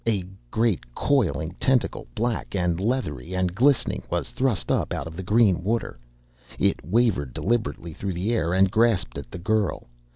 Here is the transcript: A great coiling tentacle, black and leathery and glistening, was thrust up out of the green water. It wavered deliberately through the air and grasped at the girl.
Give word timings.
A 0.07 0.23
great 0.49 0.95
coiling 0.95 1.51
tentacle, 1.59 2.07
black 2.15 2.55
and 2.55 2.79
leathery 2.81 3.35
and 3.35 3.53
glistening, 3.53 4.01
was 4.09 4.31
thrust 4.31 4.71
up 4.71 4.93
out 4.93 5.05
of 5.05 5.15
the 5.15 5.21
green 5.21 5.63
water. 5.63 5.99
It 6.57 6.83
wavered 6.83 7.35
deliberately 7.35 7.93
through 7.93 8.13
the 8.13 8.33
air 8.33 8.51
and 8.51 8.71
grasped 8.71 9.19
at 9.19 9.29
the 9.29 9.37
girl. 9.37 9.85